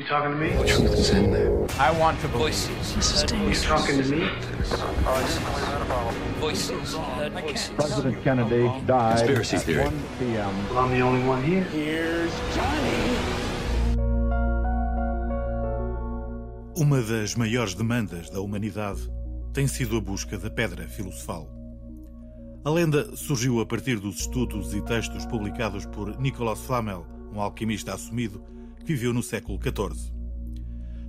You 0.00 0.06
talking 0.06 0.30
to 0.30 0.36
me? 0.38 0.56
What 0.56 0.66
truth 0.66 0.94
is 0.94 1.10
in 1.10 1.30
there? 1.30 1.52
I 1.78 1.90
want 1.90 2.18
to 2.22 2.28
voices. 2.28 2.94
You 3.30 3.52
talking 3.54 4.02
to 4.02 4.08
me? 4.08 4.30
Voices. 6.40 6.94
Heard 6.94 7.32
voices. 7.34 7.68
President 7.76 8.24
Kennedy 8.24 8.66
died 8.86 9.18
Conspiracy 9.18 9.56
at 9.56 9.62
theory. 9.62 9.84
1 9.84 10.02
p.m. 10.18 10.68
Well, 10.70 10.78
I'm 10.78 10.90
the 10.90 11.02
only 11.02 11.22
one 11.28 11.42
here. 11.42 11.64
Here's 11.64 12.32
Johnny. 12.54 13.18
Uma 16.76 17.02
das 17.02 17.34
maiores 17.34 17.74
demandas 17.74 18.30
da 18.30 18.40
humanidade 18.40 19.02
tem 19.52 19.66
sido 19.68 19.98
a 19.98 20.00
busca 20.00 20.38
da 20.38 20.48
pedra 20.48 20.88
filosofal. 20.88 21.46
A 22.64 22.70
lenda 22.70 23.14
surgiu 23.14 23.60
a 23.60 23.66
partir 23.66 24.00
dos 24.00 24.20
estudos 24.20 24.72
e 24.72 24.80
textos 24.80 25.26
publicados 25.26 25.84
por 25.84 26.18
Nicolas 26.18 26.58
Flamel, 26.60 27.04
um 27.34 27.38
alquimista 27.38 27.92
assumido 27.92 28.42
que 28.80 28.86
viveu 28.86 29.12
no 29.12 29.22
século 29.22 29.58
XIV. 29.60 30.12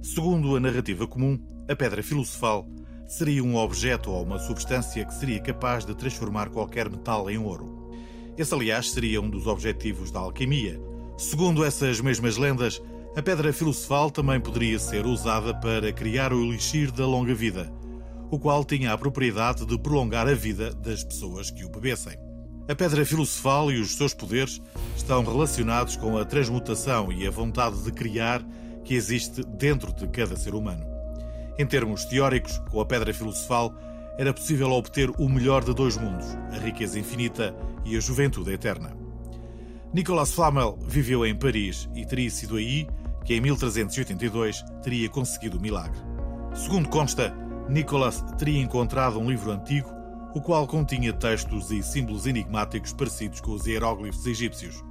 Segundo 0.01 0.55
a 0.55 0.59
narrativa 0.59 1.07
comum, 1.07 1.39
a 1.67 1.75
pedra 1.75 2.03
filosofal 2.03 2.67
seria 3.07 3.43
um 3.43 3.55
objeto 3.55 4.09
ou 4.11 4.23
uma 4.23 4.39
substância 4.39 5.05
que 5.05 5.13
seria 5.13 5.39
capaz 5.39 5.85
de 5.85 5.95
transformar 5.95 6.49
qualquer 6.49 6.89
metal 6.89 7.29
em 7.29 7.37
ouro. 7.37 7.91
Esse, 8.37 8.53
aliás, 8.53 8.91
seria 8.91 9.21
um 9.21 9.29
dos 9.29 9.47
objetivos 9.47 10.09
da 10.11 10.19
alquimia. 10.19 10.81
Segundo 11.17 11.63
essas 11.63 11.99
mesmas 11.99 12.37
lendas, 12.37 12.81
a 13.15 13.21
pedra 13.21 13.51
filosofal 13.51 14.09
também 14.09 14.39
poderia 14.39 14.79
ser 14.79 15.05
usada 15.05 15.53
para 15.53 15.91
criar 15.91 16.31
o 16.33 16.41
elixir 16.41 16.91
da 16.91 17.05
longa 17.05 17.35
vida, 17.35 17.71
o 18.31 18.39
qual 18.39 18.63
tinha 18.63 18.93
a 18.93 18.97
propriedade 18.97 19.65
de 19.65 19.77
prolongar 19.77 20.27
a 20.27 20.33
vida 20.33 20.73
das 20.73 21.03
pessoas 21.03 21.51
que 21.51 21.65
o 21.65 21.69
bebessem. 21.69 22.30
A 22.71 22.75
pedra 22.75 23.05
filosofal 23.05 23.69
e 23.69 23.81
os 23.81 23.97
seus 23.97 24.13
poderes 24.13 24.61
estão 24.95 25.25
relacionados 25.25 25.97
com 25.97 26.17
a 26.17 26.23
transmutação 26.23 27.11
e 27.11 27.27
a 27.27 27.29
vontade 27.29 27.83
de 27.83 27.91
criar 27.91 28.41
que 28.85 28.93
existe 28.93 29.43
dentro 29.43 29.91
de 29.91 30.07
cada 30.07 30.37
ser 30.37 30.55
humano. 30.55 30.85
Em 31.59 31.65
termos 31.65 32.05
teóricos, 32.05 32.59
com 32.71 32.79
a 32.79 32.85
pedra 32.85 33.13
filosofal 33.13 33.75
era 34.17 34.33
possível 34.33 34.71
obter 34.71 35.09
o 35.19 35.27
melhor 35.27 35.65
de 35.65 35.73
dois 35.73 35.97
mundos, 35.97 36.27
a 36.53 36.59
riqueza 36.59 36.97
infinita 36.97 37.53
e 37.83 37.97
a 37.97 37.99
juventude 37.99 38.53
eterna. 38.53 38.95
Nicolas 39.93 40.31
Flamel 40.31 40.79
viveu 40.81 41.25
em 41.25 41.35
Paris 41.35 41.89
e 41.93 42.05
teria 42.05 42.29
sido 42.29 42.55
aí 42.55 42.87
que 43.25 43.33
em 43.33 43.41
1382 43.41 44.63
teria 44.81 45.09
conseguido 45.09 45.57
o 45.57 45.61
milagre. 45.61 45.99
Segundo 46.55 46.87
consta, 46.87 47.35
Nicolas 47.67 48.21
teria 48.37 48.61
encontrado 48.61 49.19
um 49.19 49.29
livro 49.29 49.51
antigo, 49.51 50.00
o 50.33 50.41
qual 50.41 50.65
continha 50.65 51.11
textos 51.11 51.71
e 51.71 51.83
símbolos 51.83 52.25
enigmáticos 52.25 52.93
parecidos 52.93 53.41
com 53.41 53.51
os 53.51 53.65
hieróglifos 53.65 54.25
egípcios. 54.25 54.83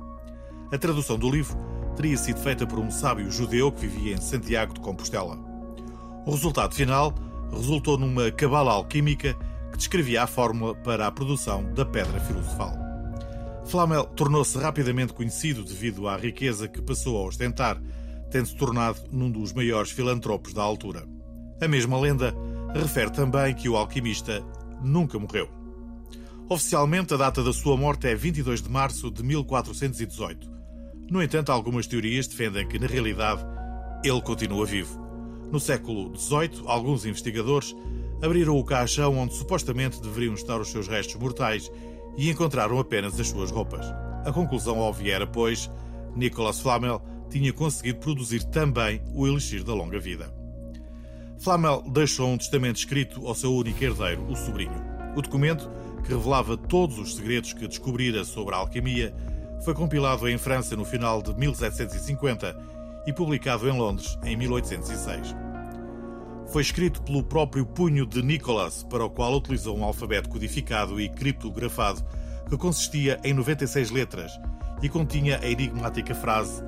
A 0.73 0.79
tradução 0.79 1.19
do 1.19 1.31
livro 1.31 1.57
teria 1.97 2.17
sido 2.17 2.41
feita 2.41 2.67
por 2.67 2.79
um 2.79 2.91
sábio 2.91 3.31
judeu 3.31 3.73
que 3.73 3.87
vivia 3.87 4.15
em 4.15 4.21
Santiago 4.21 4.75
de 4.75 4.81
Compostela. 4.81 5.39
O 6.27 6.31
resultado 6.31 6.75
final 6.75 7.15
resultou 7.51 7.99
numa 7.99 8.31
cabala 8.31 8.73
alquímica 8.73 9.35
que 9.71 9.79
descrevia 9.79 10.23
a 10.23 10.27
fórmula 10.27 10.75
para 10.75 11.07
a 11.07 11.13
produção 11.13 11.73
da 11.73 11.85
pedra 11.85 12.21
filosofal. 12.21 12.73
Flamel 13.65 14.05
tornou-se 14.05 14.59
rapidamente 14.59 15.13
conhecido 15.13 15.65
devido 15.65 16.09
à 16.09 16.17
riqueza 16.17 16.69
que 16.69 16.83
passou 16.83 17.17
a 17.17 17.27
ostentar, 17.27 17.81
tendo-se 18.31 18.57
tornado 18.57 19.01
num 19.11 19.31
dos 19.31 19.53
maiores 19.53 19.91
filantropos 19.91 20.53
da 20.53 20.63
altura. 20.63 21.05
A 21.61 21.69
mesma 21.69 21.99
lenda 21.99 22.35
refere 22.75 23.11
também 23.11 23.55
que 23.55 23.69
o 23.69 23.77
alquimista 23.77 24.45
nunca 24.83 25.19
morreu. 25.19 25.49
Oficialmente, 26.49 27.15
a 27.15 27.17
data 27.17 27.45
da 27.45 27.53
sua 27.53 27.77
morte 27.77 28.09
é 28.09 28.15
22 28.15 28.63
de 28.63 28.69
março 28.69 29.11
de 29.11 29.23
1418. 29.23 30.51
No 31.11 31.23
entanto, 31.23 31.53
algumas 31.53 31.87
teorias 31.87 32.27
defendem 32.27 32.67
que, 32.67 32.79
na 32.79 32.87
realidade, 32.87 33.45
ele 34.05 34.21
continua 34.21 34.67
vivo. 34.67 35.01
No 35.53 35.61
século 35.61 36.17
XVIII, 36.17 36.65
alguns 36.67 37.05
investigadores 37.05 37.75
abriram 38.23 38.57
o 38.57 38.65
caixão 38.65 39.17
onde 39.17 39.35
supostamente 39.35 40.01
deveriam 40.01 40.35
estar 40.35 40.61
os 40.61 40.69
seus 40.69 40.87
restos 40.87 41.17
mortais 41.17 41.71
e 42.17 42.31
encontraram 42.31 42.79
apenas 42.79 43.19
as 43.19 43.29
suas 43.29 43.51
roupas. 43.51 43.87
A 44.25 44.33
conclusão 44.33 44.79
óbvia 44.79 45.15
era, 45.15 45.27
pois, 45.27 45.71
Nicolas 46.15 46.61
Flamel 46.61 47.03
tinha 47.31 47.53
conseguido 47.53 48.01
produzir 48.01 48.45
também 48.45 49.01
o 49.15 49.27
elixir 49.27 49.63
da 49.63 49.73
longa 49.73 49.99
vida. 49.99 50.40
Flamel 51.41 51.83
deixou 51.91 52.29
um 52.29 52.37
testamento 52.37 52.77
escrito 52.77 53.27
ao 53.27 53.35
seu 53.35 53.55
único 53.55 53.83
herdeiro, 53.83 54.31
o 54.31 54.37
sobrinho. 54.37 54.85
O 55.17 55.23
documento, 55.23 55.71
que 56.05 56.11
revelava 56.13 56.55
todos 56.55 56.99
os 56.99 57.17
segredos 57.17 57.55
que 57.55 57.67
descobrira 57.67 58.25
sobre 58.25 58.55
a 58.55 58.59
alquimia, 58.59 59.15
foi 59.65 59.73
compilado 59.73 60.29
em 60.29 60.37
França 60.37 60.77
no 60.77 60.85
final 60.85 61.23
de 61.23 61.35
1750 61.35 62.55
e 63.07 63.13
publicado 63.15 63.67
em 63.67 63.73
Londres 63.73 64.19
em 64.23 64.37
1806. 64.37 65.35
Foi 66.53 66.61
escrito 66.61 67.01
pelo 67.03 67.23
próprio 67.23 67.65
punho 67.65 68.05
de 68.05 68.23
Nicholas, 68.23 68.83
para 68.83 69.05
o 69.05 69.09
qual 69.09 69.35
utilizou 69.35 69.79
um 69.79 69.85
alfabeto 69.85 70.29
codificado 70.29 71.01
e 71.01 71.09
criptografado 71.09 72.05
que 72.51 72.57
consistia 72.59 73.19
em 73.25 73.33
96 73.33 73.91
letras 73.91 74.31
e 74.83 74.91
continha 74.91 75.39
a 75.39 75.49
enigmática 75.49 76.15
frase: 76.15 76.63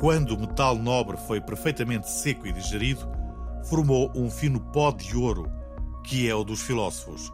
Quando 0.00 0.34
o 0.34 0.40
metal 0.40 0.74
nobre 0.74 1.18
foi 1.18 1.38
perfeitamente 1.38 2.10
seco 2.10 2.46
e 2.46 2.52
digerido, 2.52 3.25
formou 3.64 4.10
um 4.14 4.30
fino 4.30 4.60
pó 4.60 4.92
de 4.92 5.16
ouro, 5.16 5.50
que 6.04 6.28
é 6.28 6.34
o 6.34 6.44
dos 6.44 6.62
filósofos. 6.62 7.32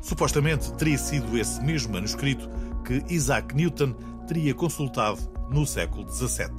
Supostamente 0.00 0.72
teria 0.74 0.98
sido 0.98 1.38
esse 1.38 1.62
mesmo 1.62 1.92
manuscrito 1.92 2.48
que 2.84 3.02
Isaac 3.08 3.54
Newton 3.54 3.94
teria 4.26 4.54
consultado 4.54 5.18
no 5.50 5.66
século 5.66 6.10
XVII. 6.10 6.50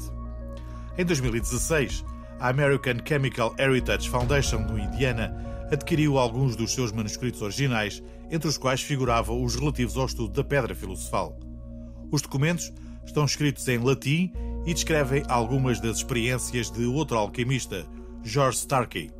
Em 0.98 1.06
2016, 1.06 2.06
a 2.40 2.50
American 2.50 2.96
Chemical 3.06 3.56
Heritage 3.58 4.10
Foundation, 4.10 4.60
no 4.60 4.78
Indiana, 4.78 5.34
adquiriu 5.72 6.18
alguns 6.18 6.56
dos 6.56 6.74
seus 6.74 6.92
manuscritos 6.92 7.42
originais, 7.42 8.04
entre 8.30 8.48
os 8.48 8.58
quais 8.58 8.82
figuravam 8.82 9.44
os 9.44 9.56
relativos 9.56 9.98
ao 9.98 10.06
estudo 10.06 10.34
da 10.34 10.44
pedra 10.44 10.76
filosofal. 10.76 11.38
Os 12.12 12.22
documentos 12.22 12.72
estão 13.06 13.26
escritos 13.26 13.68
em 13.68 13.78
latim 13.78 14.32
e 14.66 14.74
descrevem 14.74 15.24
algumas 15.28 15.80
das 15.80 15.98
experiências 15.98 16.70
de 16.70 16.86
outro 16.86 17.18
alquimista, 17.18 17.86
George 18.24 18.58
Starkey. 18.58 19.12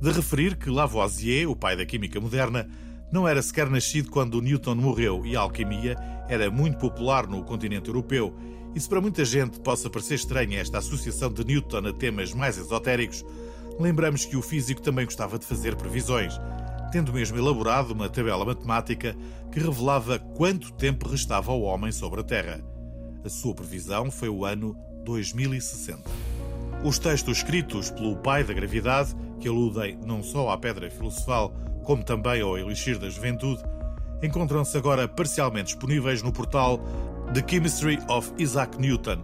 De 0.00 0.10
referir 0.12 0.56
que 0.56 0.70
Lavoisier, 0.70 1.50
o 1.50 1.56
pai 1.56 1.76
da 1.76 1.84
química 1.84 2.20
moderna, 2.20 2.68
não 3.12 3.26
era 3.26 3.42
sequer 3.42 3.68
nascido 3.68 4.10
quando 4.10 4.40
Newton 4.40 4.76
morreu 4.76 5.26
e 5.26 5.36
a 5.36 5.40
alquimia 5.40 5.96
era 6.28 6.50
muito 6.50 6.78
popular 6.78 7.26
no 7.26 7.42
continente 7.44 7.88
europeu. 7.88 8.34
E 8.74 8.80
se 8.80 8.88
para 8.88 9.00
muita 9.00 9.24
gente 9.24 9.58
possa 9.60 9.90
parecer 9.90 10.14
estranha 10.14 10.60
esta 10.60 10.78
associação 10.78 11.32
de 11.32 11.44
Newton 11.44 11.88
a 11.88 11.92
temas 11.92 12.32
mais 12.32 12.56
esotéricos, 12.56 13.24
lembramos 13.80 14.24
que 14.24 14.36
o 14.36 14.42
físico 14.42 14.80
também 14.80 15.04
gostava 15.04 15.38
de 15.38 15.44
fazer 15.44 15.74
previsões, 15.74 16.34
tendo 16.92 17.12
mesmo 17.12 17.36
elaborado 17.36 17.92
uma 17.92 18.08
tabela 18.08 18.44
matemática 18.44 19.16
que 19.50 19.58
revelava 19.58 20.18
quanto 20.18 20.72
tempo 20.72 21.08
restava 21.08 21.50
ao 21.50 21.62
homem 21.62 21.90
sobre 21.90 22.20
a 22.20 22.24
Terra. 22.24 22.60
A 23.24 23.28
sua 23.28 23.54
previsão 23.54 24.08
foi 24.08 24.28
o 24.28 24.44
ano 24.44 24.76
2060. 25.04 26.39
Os 26.82 26.98
textos 26.98 27.38
escritos 27.38 27.90
pelo 27.90 28.16
pai 28.16 28.42
da 28.42 28.54
gravidade, 28.54 29.14
que 29.38 29.46
aludem 29.46 29.98
não 30.06 30.22
só 30.22 30.48
à 30.48 30.56
pedra 30.56 30.90
filosofal, 30.90 31.52
como 31.84 32.02
também 32.02 32.40
ao 32.40 32.56
elixir 32.56 32.98
da 32.98 33.10
juventude, 33.10 33.62
encontram-se 34.22 34.78
agora 34.78 35.06
parcialmente 35.06 35.74
disponíveis 35.74 36.22
no 36.22 36.32
portal 36.32 36.80
The 37.34 37.44
Chemistry 37.46 37.98
of 38.08 38.32
Isaac 38.38 38.80
Newton. 38.80 39.22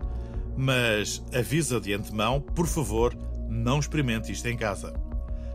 Mas 0.55 1.25
avisa 1.35 1.81
de 1.81 1.95
antemão, 1.95 2.43
por 2.43 2.67
favor, 2.67 3.17
não 3.49 3.79
experimente 3.79 4.33
isto 4.33 4.47
em 4.49 4.57
casa. 4.57 4.93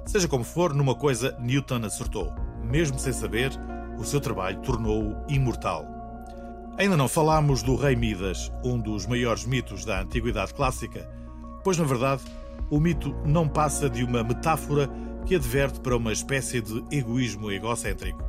Seja 0.03 0.27
como 0.27 0.43
for, 0.43 0.73
numa 0.73 0.95
coisa 0.95 1.37
Newton 1.39 1.85
acertou. 1.85 2.33
Mesmo 2.63 2.97
sem 2.97 3.13
saber, 3.13 3.51
o 3.99 4.03
seu 4.03 4.19
trabalho 4.19 4.59
tornou-o 4.61 5.15
imortal. 5.29 5.85
Ainda 6.79 6.97
não 6.97 7.07
falámos 7.07 7.61
do 7.61 7.75
Rei 7.75 7.95
Midas, 7.95 8.51
um 8.65 8.79
dos 8.79 9.05
maiores 9.05 9.45
mitos 9.45 9.85
da 9.85 10.01
Antiguidade 10.01 10.51
Clássica, 10.53 11.07
pois 11.63 11.77
na 11.77 11.83
verdade 11.83 12.23
o 12.69 12.79
mito 12.79 13.15
não 13.25 13.47
passa 13.47 13.89
de 13.89 14.03
uma 14.03 14.23
metáfora 14.23 14.89
que 15.25 15.35
adverte 15.35 15.79
para 15.79 15.97
uma 15.97 16.13
espécie 16.13 16.61
de 16.61 16.83
egoísmo 16.91 17.51
egocêntrico. 17.51 18.23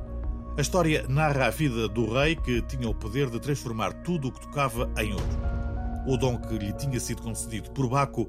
A 0.56 0.60
história 0.60 1.06
narra 1.08 1.46
a 1.46 1.50
vida 1.50 1.88
do 1.88 2.12
rei 2.12 2.36
que 2.36 2.60
tinha 2.62 2.88
o 2.88 2.94
poder 2.94 3.30
de 3.30 3.40
transformar 3.40 3.92
tudo 4.02 4.28
o 4.28 4.32
que 4.32 4.40
tocava 4.40 4.90
em 4.98 5.12
ouro. 5.12 5.24
O 6.06 6.16
dom 6.16 6.36
que 6.36 6.58
lhe 6.58 6.72
tinha 6.72 7.00
sido 7.00 7.22
concedido 7.22 7.70
por 7.70 7.88
Baco 7.88 8.28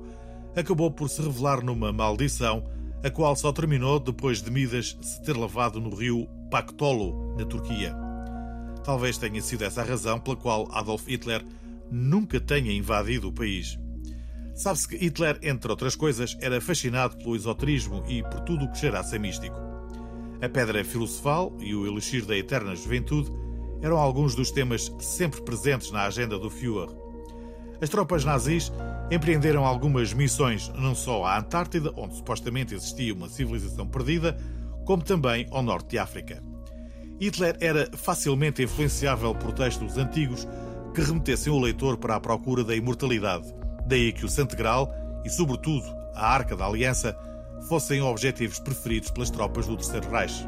acabou 0.55 0.89
por 0.91 1.09
se 1.09 1.21
revelar 1.21 1.63
numa 1.63 1.91
maldição, 1.91 2.63
a 3.03 3.09
qual 3.09 3.35
só 3.35 3.51
terminou 3.51 3.99
depois 3.99 4.41
de 4.41 4.49
Midas 4.49 4.97
se 5.01 5.21
ter 5.21 5.35
lavado 5.35 5.81
no 5.81 5.93
rio 5.93 6.27
Pactolo, 6.49 7.35
na 7.37 7.45
Turquia. 7.45 7.93
Talvez 8.83 9.17
tenha 9.17 9.41
sido 9.41 9.63
essa 9.63 9.81
a 9.81 9.85
razão 9.85 10.19
pela 10.19 10.37
qual 10.37 10.69
Adolf 10.71 11.07
Hitler 11.07 11.43
nunca 11.91 12.39
tenha 12.39 12.71
invadido 12.71 13.29
o 13.29 13.33
país. 13.33 13.77
Sabe-se 14.55 14.87
que 14.87 14.97
Hitler, 14.97 15.39
entre 15.41 15.71
outras 15.71 15.95
coisas, 15.95 16.37
era 16.39 16.61
fascinado 16.61 17.17
pelo 17.17 17.35
esoterismo 17.35 18.03
e 18.07 18.21
por 18.21 18.41
tudo 18.41 18.65
o 18.65 18.71
que 18.71 18.77
cheirasse 18.77 19.17
místico. 19.17 19.57
A 20.41 20.49
pedra 20.49 20.83
filosofal 20.83 21.55
e 21.59 21.73
o 21.73 21.87
elixir 21.87 22.25
da 22.25 22.37
eterna 22.37 22.75
juventude 22.75 23.31
eram 23.81 23.97
alguns 23.97 24.35
dos 24.35 24.51
temas 24.51 24.93
sempre 24.99 25.41
presentes 25.41 25.91
na 25.91 26.03
agenda 26.03 26.37
do 26.37 26.49
Führer. 26.49 26.89
as 27.81 27.89
tropas 27.89 28.23
nazis 28.23 28.71
empreenderam 29.11 29.65
algumas 29.65 30.13
missões 30.13 30.71
não 30.75 30.95
só 30.95 31.25
à 31.25 31.37
Antártida, 31.39 31.91
onde 31.97 32.15
supostamente 32.15 32.73
existia 32.73 33.13
uma 33.13 33.27
civilização 33.27 33.87
perdida, 33.87 34.37
como 34.85 35.03
também 35.03 35.47
ao 35.51 35.61
norte 35.61 35.89
de 35.89 35.97
África. 35.97 36.41
Hitler 37.19 37.57
era 37.59 37.89
facilmente 37.95 38.63
influenciável 38.63 39.33
por 39.35 39.51
textos 39.51 39.97
antigos 39.97 40.47
que 40.93 41.01
remetessem 41.01 41.51
o 41.51 41.59
leitor 41.59 41.97
para 41.97 42.15
a 42.15 42.19
procura 42.19 42.63
da 42.63 42.75
imortalidade. 42.75 43.62
Daí 43.85 44.11
que 44.11 44.25
o 44.25 44.29
Santo 44.29 44.55
Graal 44.55 44.93
e, 45.23 45.29
sobretudo, 45.29 45.85
a 46.15 46.27
Arca 46.27 46.55
da 46.55 46.65
Aliança 46.65 47.17
fossem 47.67 48.01
objetivos 48.01 48.59
preferidos 48.59 49.11
pelas 49.11 49.29
tropas 49.29 49.67
do 49.67 49.77
Terceiro 49.77 50.09
Reich. 50.09 50.47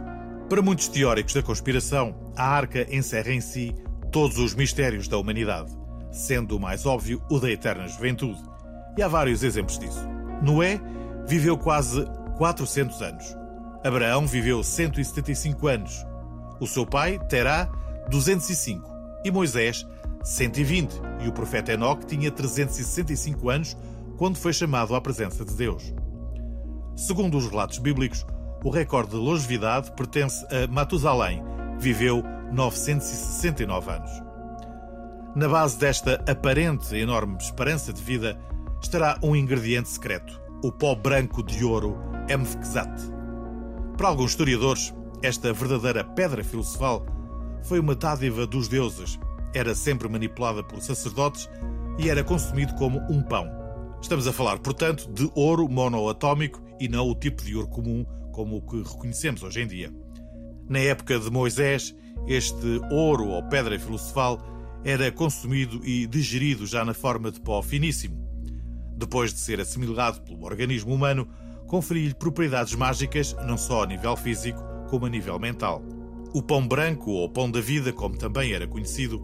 Para 0.49 0.61
muitos 0.61 0.87
teóricos 0.87 1.33
da 1.33 1.41
conspiração, 1.41 2.15
a 2.35 2.47
Arca 2.47 2.85
encerra 2.93 3.31
em 3.31 3.41
si 3.41 3.73
todos 4.11 4.37
os 4.37 4.53
mistérios 4.53 5.07
da 5.07 5.17
humanidade, 5.17 5.71
sendo 6.11 6.55
o 6.55 6.59
mais 6.59 6.85
óbvio 6.85 7.21
o 7.29 7.39
da 7.39 7.49
eterna 7.49 7.87
juventude. 7.87 8.41
E 8.97 9.01
há 9.01 9.07
vários 9.07 9.43
exemplos 9.43 9.79
disso. 9.79 10.07
Noé 10.41 10.79
viveu 11.27 11.57
quase 11.57 12.05
400 12.37 13.01
anos. 13.01 13.35
Abraão 13.83 14.25
viveu 14.25 14.63
175 14.63 15.67
anos. 15.67 16.05
O 16.59 16.67
seu 16.67 16.85
pai, 16.85 17.19
Terá, 17.27 17.69
205. 18.09 18.89
E 19.23 19.31
Moisés, 19.31 19.85
120. 20.25 21.01
E 21.24 21.27
o 21.27 21.31
profeta 21.31 21.72
Enoque 21.72 22.06
tinha 22.06 22.31
365 22.31 23.50
anos 23.50 23.77
quando 24.18 24.38
foi 24.38 24.51
chamado 24.51 24.95
à 24.95 25.00
presença 25.00 25.45
de 25.45 25.54
Deus. 25.54 25.94
Segundo 26.95 27.38
os 27.38 27.48
relatos 27.48 27.77
bíblicos, 27.77 28.25
o 28.63 28.69
recorde 28.69 29.12
de 29.12 29.18
longevidade 29.18 29.92
pertence 29.95 30.44
a 30.45 30.68
Matusalém, 30.68 31.44
que 31.77 31.83
viveu 31.83 32.24
969 32.51 33.92
anos. 33.92 34.12
Na 35.36 35.48
base 35.48 35.77
desta 35.77 36.24
aparente 36.28 36.95
enorme 36.95 37.38
esperança 37.38 37.94
de 37.94 38.01
vida 38.01 38.39
estará 38.81 39.19
um 39.21 39.36
ingrediente 39.36 39.89
secreto, 39.89 40.42
o 40.63 40.71
pó 40.71 40.95
branco 40.95 41.44
de 41.44 41.63
ouro 41.63 41.98
Emfxat. 42.30 42.89
Para 43.98 44.07
alguns 44.07 44.31
historiadores, 44.31 44.94
esta 45.21 45.51
verdadeira 45.51 46.04
pedra 46.04 46.44
filosofal 46.44 47.06
foi 47.63 47.80
uma 47.80 47.95
dádiva 47.95 48.48
dos 48.48 48.68
deuses, 48.68 49.19
era 49.56 49.74
sempre 49.74 50.07
manipulada 50.10 50.62
por 50.62 50.81
sacerdotes 50.81 51.50
e 51.98 52.10
era 52.10 52.24
consumido 52.24 52.75
como 52.75 53.00
um 53.10 53.24
pão. 53.24 53.50
Estamos 54.02 54.28
a 54.28 54.34
falar, 54.34 54.60
portanto, 54.60 55.12
de 55.12 55.31
ouro 55.34 55.68
monoatómico 55.69 56.62
e 56.80 56.88
não 56.88 57.10
o 57.10 57.16
tipo 57.16 57.42
de 57.44 57.56
ouro 57.56 57.69
comum 57.69 58.06
como 58.31 58.57
o 58.57 58.62
que 58.62 58.84
reconhecemos 58.84 59.42
hoje 59.42 59.62
em 59.62 59.68
dia. 59.68 59.94
Na 60.69 60.80
época 60.80 61.18
de 61.18 61.31
Moisés, 61.31 61.96
este 62.28 62.81
ouro 62.92 63.28
ou 63.28 63.44
pedra 63.44 63.80
filosofal 63.80 64.40
era 64.84 65.12
consumido 65.12 65.84
e 65.86 66.06
digerido 66.06 66.68
já 66.68 66.84
na 66.84 66.94
forma 66.94 67.31
de 67.31 67.40
pó 67.40 67.62
finíssimo. 67.62 68.24
Depois 68.96 69.34
de 69.34 69.40
ser 69.40 69.60
assimilado 69.60 70.22
pelo 70.22 70.44
organismo 70.44 70.94
humano, 70.94 71.28
conferia-lhe 71.66 72.13
propriedades 72.13 72.75
mágicas 72.75 73.36
não 73.46 73.57
só 73.57 73.84
a 73.84 73.88
nível 73.88 74.16
físico, 74.16 74.62
como 74.90 75.06
a 75.06 75.10
nível 75.10 75.40
mental. 75.40 75.81
O 76.34 76.44
pão 76.44 76.68
branco, 76.68 77.12
ou 77.12 77.30
pão 77.30 77.50
da 77.50 77.62
vida, 77.62 77.94
como 77.94 78.18
também 78.18 78.54
era 78.54 78.68
conhecido, 78.68 79.24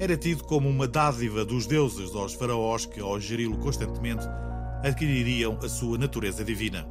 era 0.00 0.16
tido 0.16 0.42
como 0.44 0.66
uma 0.66 0.88
dádiva 0.88 1.44
dos 1.44 1.66
deuses 1.66 2.14
aos 2.14 2.32
faraós 2.32 2.86
que, 2.86 3.00
ao 3.00 3.20
geri-lo 3.20 3.58
constantemente, 3.58 4.24
adquiririam 4.82 5.58
a 5.62 5.68
sua 5.68 5.98
natureza 5.98 6.42
divina. 6.42 6.88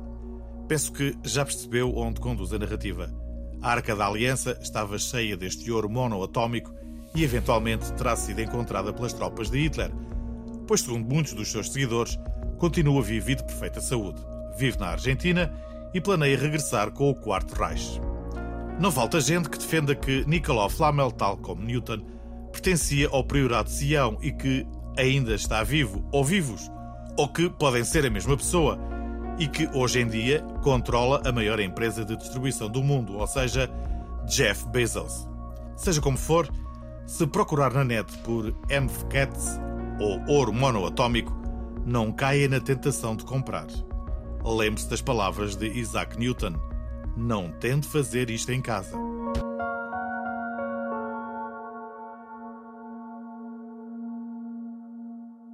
Penso 0.68 0.94
que 0.94 1.18
já 1.24 1.44
percebeu 1.44 1.92
onde 1.98 2.22
conduz 2.22 2.54
a 2.54 2.60
narrativa. 2.60 3.12
A 3.64 3.72
Arca 3.72 3.96
da 3.96 4.06
Aliança 4.06 4.56
estava 4.62 5.00
cheia 5.00 5.36
deste 5.36 5.72
ouro 5.72 5.90
monoatómico 5.90 6.72
e 7.16 7.24
eventualmente 7.24 7.92
terá 7.94 8.16
sido 8.16 8.42
encontrada 8.42 8.94
pelas 8.94 9.12
tropas 9.12 9.50
de 9.50 9.58
Hitler, 9.58 9.92
pois, 10.68 10.82
segundo 10.82 11.12
muitos 11.12 11.34
dos 11.34 11.52
seus 11.52 11.72
seguidores, 11.72 12.16
continua 12.60 13.02
vivo 13.02 13.32
e 13.32 13.36
de 13.36 13.44
perfeita 13.44 13.82
saúde. 13.82 14.22
Vive 14.56 14.78
na 14.78 14.90
Argentina 14.90 15.52
e 15.96 16.00
planeia 16.00 16.38
regressar 16.38 16.92
com 16.92 17.10
o 17.10 17.16
Quarto 17.16 17.56
Reich. 17.56 18.00
Não 18.80 18.92
falta 18.92 19.20
gente 19.20 19.50
que 19.50 19.58
defenda 19.58 19.96
que 19.96 20.24
Nicolau 20.28 20.70
Flamel, 20.70 21.12
tal 21.12 21.38
como 21.38 21.64
Newton, 21.64 22.19
pertencia 22.52 23.08
ao 23.12 23.24
Priorado 23.24 23.70
de 23.70 23.76
Sião 23.76 24.18
e 24.22 24.32
que 24.32 24.66
ainda 24.98 25.34
está 25.34 25.64
vivo 25.64 26.04
ou 26.12 26.24
vivos, 26.24 26.70
ou 27.18 27.28
que 27.28 27.50
podem 27.50 27.84
ser 27.84 28.06
a 28.06 28.10
mesma 28.10 28.36
pessoa 28.36 28.78
e 29.38 29.48
que 29.48 29.70
hoje 29.74 30.02
em 30.02 30.08
dia 30.08 30.42
controla 30.62 31.22
a 31.26 31.32
maior 31.32 31.60
empresa 31.60 32.04
de 32.04 32.16
distribuição 32.18 32.70
do 32.70 32.84
mundo, 32.84 33.18
ou 33.18 33.26
seja, 33.26 33.70
Jeff 34.28 34.68
Bezos. 34.68 35.28
Seja 35.78 36.02
como 36.02 36.18
for, 36.18 36.48
se 37.08 37.26
procurar 37.26 37.74
na 37.74 37.84
net 37.84 38.12
por 38.20 38.54
MFCATS 38.70 39.60
ou 40.00 40.22
ouro 40.28 40.54
monoatómico, 40.54 41.36
não 41.86 42.12
caia 42.12 42.48
na 42.50 42.60
tentação 42.60 43.16
de 43.16 43.24
comprar. 43.24 43.68
Lembre-se 44.44 44.90
das 44.90 45.02
palavras 45.02 45.56
de 45.56 45.68
Isaac 45.68 46.20
Newton: 46.20 46.54
Não 47.16 47.52
tente 47.52 47.88
fazer 47.88 48.30
isto 48.30 48.52
em 48.52 48.62
casa. 48.62 48.96